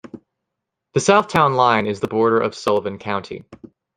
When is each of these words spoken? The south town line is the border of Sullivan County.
The 0.95 0.99
south 0.99 1.27
town 1.27 1.53
line 1.53 1.85
is 1.85 1.99
the 1.99 2.07
border 2.07 2.39
of 2.39 2.55
Sullivan 2.55 2.97
County. 2.97 3.43